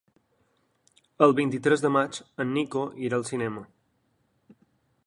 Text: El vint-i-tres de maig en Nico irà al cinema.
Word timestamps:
El 1.25 1.35
vint-i-tres 1.41 1.85
de 1.85 1.91
maig 1.99 2.19
en 2.45 2.51
Nico 2.57 2.83
irà 3.09 3.21
al 3.21 3.31
cinema. 3.33 3.65